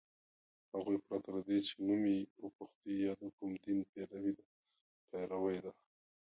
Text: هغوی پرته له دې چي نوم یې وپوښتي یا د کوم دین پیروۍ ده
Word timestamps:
هغوی 0.75 0.97
پرته 1.07 1.29
له 1.37 1.41
دې 1.47 1.57
چي 1.67 1.73
نوم 1.87 2.01
یې 2.13 2.19
وپوښتي 2.43 2.93
یا 3.05 3.13
د 3.21 3.23
کوم 3.37 3.51
دین 3.65 3.79
پیروۍ 5.11 5.59
ده 5.65 5.71